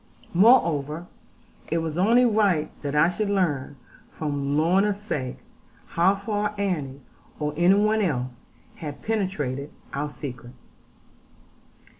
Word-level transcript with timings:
Moreover, 0.33 1.05
it 1.71 1.77
was 1.77 1.95
only 1.95 2.25
right 2.25 2.71
that 2.81 2.95
I 2.95 3.07
should 3.07 3.29
learn, 3.29 3.75
for 4.09 4.27
Lorna's 4.29 4.99
sake, 4.99 5.37
how 5.89 6.15
far 6.15 6.55
Annie, 6.57 7.01
or 7.39 7.53
any 7.55 7.75
one 7.75 8.01
else, 8.01 8.31
had 8.77 9.03
penetrated 9.03 9.69
our 9.93 10.09
secret. 10.09 10.53